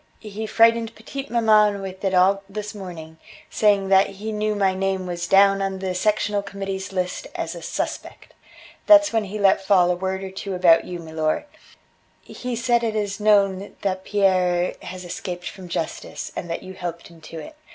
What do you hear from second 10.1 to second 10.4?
or